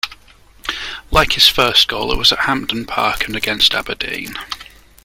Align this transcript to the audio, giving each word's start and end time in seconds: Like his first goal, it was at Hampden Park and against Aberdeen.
Like 1.11 1.33
his 1.33 1.47
first 1.47 1.87
goal, 1.87 2.11
it 2.11 2.17
was 2.17 2.31
at 2.31 2.39
Hampden 2.45 2.87
Park 2.87 3.27
and 3.27 3.35
against 3.35 3.75
Aberdeen. 3.75 4.35